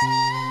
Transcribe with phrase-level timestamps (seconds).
[0.00, 0.47] Música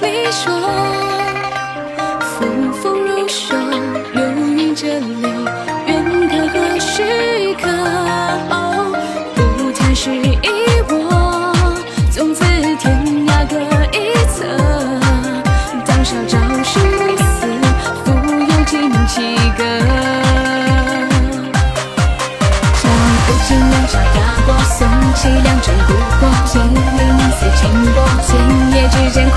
[0.00, 0.42] 你说。
[2.80, 3.56] 风如袖，
[4.12, 4.22] 流
[4.56, 5.28] 云折柳，
[5.86, 5.90] 愿
[6.28, 7.02] 可何时
[7.60, 7.64] 可？
[9.34, 9.36] 不
[9.72, 10.48] 谈是一
[10.88, 10.94] 我，
[12.12, 12.44] 纵自
[12.76, 12.84] 天
[13.26, 13.58] 涯各
[13.96, 13.98] 一
[14.32, 14.36] 侧。
[15.84, 17.46] 当少朝生暮死，
[18.04, 18.06] 复
[18.38, 18.72] 有惊
[19.08, 19.14] 起
[19.58, 19.60] 歌。
[22.80, 22.84] 江
[23.24, 24.78] 湖尽两小压过，送
[25.16, 25.90] 起两枕孤
[26.20, 26.22] 泊。
[26.46, 27.60] 千里凝似清
[27.92, 28.30] 波，千
[28.72, 29.27] 叶之间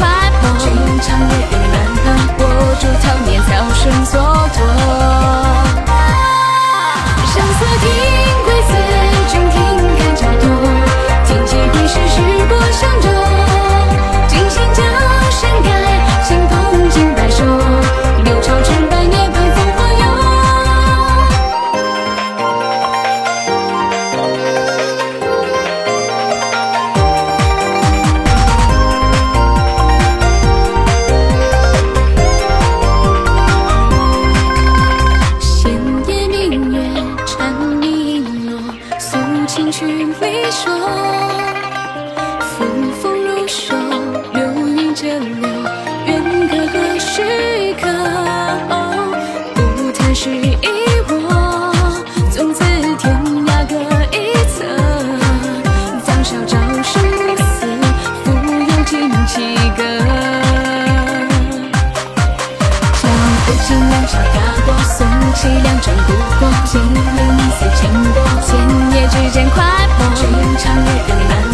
[65.41, 68.49] 起两城不过金陵似晴波，千
[68.91, 69.63] 叶之间快
[69.97, 69.97] 活。
[70.13, 70.85] 只因长难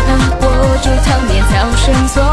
[0.08, 0.10] 安，
[0.42, 0.44] 我
[0.84, 2.27] 住草眠草深。